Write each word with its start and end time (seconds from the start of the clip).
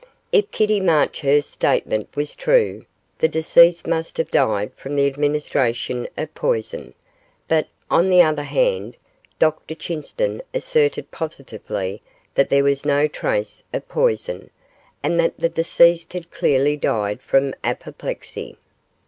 If 0.31 0.49
Kitty 0.49 0.79
Marchurst's 0.79 1.51
statement 1.53 2.15
was 2.15 2.33
true, 2.33 2.87
the 3.19 3.27
deceased 3.27 3.85
must 3.85 4.17
have 4.17 4.31
died 4.31 4.73
from 4.73 4.95
the 4.95 5.05
administration 5.05 6.07
of 6.17 6.33
poison; 6.33 6.95
but, 7.47 7.67
on 7.91 8.09
the 8.09 8.23
other 8.23 8.41
hand, 8.41 8.97
Dr 9.37 9.75
Chinston 9.75 10.41
asserted 10.55 11.11
positively 11.11 12.01
that 12.33 12.49
there 12.49 12.63
was 12.63 12.83
no 12.83 13.07
trace 13.07 13.61
of 13.75 13.87
poison, 13.87 14.49
and 15.03 15.19
that 15.19 15.37
the 15.39 15.49
deceased 15.49 16.13
had 16.13 16.31
clearly 16.31 16.75
died 16.75 17.21
from 17.21 17.53
apoplexy. 17.63 18.57